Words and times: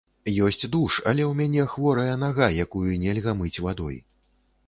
Ёсць 0.45 0.67
душ, 0.75 0.93
але 1.09 1.23
ў 1.25 1.33
мяне 1.41 1.65
хворая 1.73 2.15
нага, 2.23 2.47
якую 2.65 2.91
нельга 3.05 3.35
мыць 3.43 3.61
вадой. 3.67 4.01